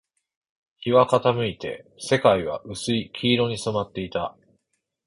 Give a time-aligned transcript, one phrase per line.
[0.79, 4.35] 日は傾いて、世界は薄い黄色に染まっていた